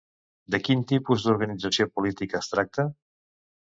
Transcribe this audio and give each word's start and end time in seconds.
De 0.55 0.59
quin 0.67 0.81
tipus 0.93 1.27
d'organització 1.27 1.89
política 2.01 2.43
es 2.43 2.53
tracta? 2.57 2.91